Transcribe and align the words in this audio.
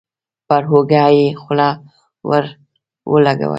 پر 0.47 0.63
اوږه 0.71 1.05
يې 1.15 1.25
خوله 1.41 1.69
ور 2.29 2.45
ولګوله. 3.11 3.49